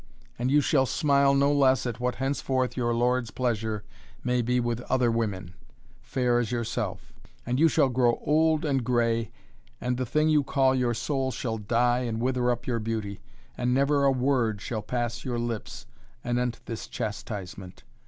And 0.39 0.49
you 0.49 0.61
shall 0.61 0.87
smile 0.87 1.35
no 1.35 1.53
less 1.53 1.85
at 1.85 1.99
what 1.99 2.15
henceforth 2.15 2.75
your 2.75 2.91
lord's 2.91 3.29
pleasure 3.29 3.83
may 4.23 4.41
be 4.41 4.59
with 4.59 4.81
other 4.89 5.11
women 5.11 5.53
fair 6.01 6.39
as 6.39 6.51
yourself 6.51 7.13
and 7.45 7.59
you 7.59 7.67
shall 7.67 7.87
grow 7.89 8.19
old 8.25 8.65
and 8.65 8.83
grey, 8.83 9.29
and 9.79 9.97
the 9.97 10.05
thing 10.07 10.27
you 10.27 10.43
call 10.43 10.73
your 10.73 10.95
soul 10.95 11.29
shall 11.29 11.59
die 11.59 11.99
and 11.99 12.19
wither 12.19 12.49
up 12.49 12.65
your 12.65 12.79
beauty 12.79 13.21
and 13.55 13.75
never 13.75 14.03
a 14.03 14.11
word 14.11 14.59
shall 14.59 14.81
pass 14.81 15.23
your 15.23 15.37
lips 15.37 15.85
anent 16.23 16.61
this 16.65 16.87
chastisement. 16.87 17.83